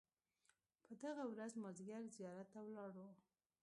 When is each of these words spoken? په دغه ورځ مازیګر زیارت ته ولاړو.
په 0.85 0.91
دغه 1.03 1.23
ورځ 1.31 1.51
مازیګر 1.63 2.01
زیارت 2.15 2.47
ته 2.53 2.59
ولاړو. 2.63 3.07